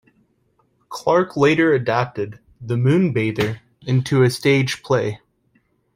[0.89, 5.19] Clarke later adapted "The Moonbather" into a stage play.